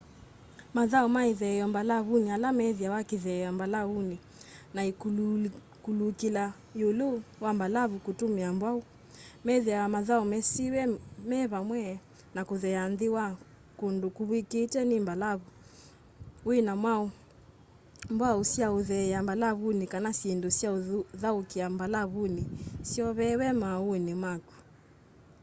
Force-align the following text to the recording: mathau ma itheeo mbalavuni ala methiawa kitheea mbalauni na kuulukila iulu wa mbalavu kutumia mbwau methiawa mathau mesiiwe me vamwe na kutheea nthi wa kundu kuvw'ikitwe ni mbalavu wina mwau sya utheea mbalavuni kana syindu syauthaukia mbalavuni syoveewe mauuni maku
mathau 0.77 1.05
ma 1.15 1.21
itheeo 1.31 1.65
mbalavuni 1.71 2.27
ala 2.35 2.49
methiawa 2.59 2.99
kitheea 3.09 3.49
mbalauni 3.57 4.17
na 4.75 4.81
kuulukila 5.83 6.43
iulu 6.79 7.09
wa 7.43 7.51
mbalavu 7.57 7.97
kutumia 8.05 8.49
mbwau 8.55 8.79
methiawa 9.45 9.87
mathau 9.95 10.23
mesiiwe 10.31 10.81
me 11.29 11.39
vamwe 11.51 11.81
na 12.35 12.41
kutheea 12.47 12.83
nthi 12.91 13.07
wa 13.15 13.25
kundu 13.79 14.07
kuvw'ikitwe 14.15 14.81
ni 14.89 14.97
mbalavu 15.03 15.47
wina 16.47 16.73
mwau 18.17 18.39
sya 18.51 18.67
utheea 18.77 19.19
mbalavuni 19.25 19.83
kana 19.93 20.09
syindu 20.19 20.49
syauthaukia 20.57 21.65
mbalavuni 21.75 22.43
syoveewe 22.91 23.47
mauuni 23.61 24.13
maku 24.23 24.55